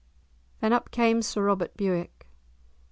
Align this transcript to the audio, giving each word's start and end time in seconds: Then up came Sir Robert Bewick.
Then 0.61 0.73
up 0.73 0.89
came 0.89 1.21
Sir 1.21 1.43
Robert 1.43 1.77
Bewick. 1.77 2.25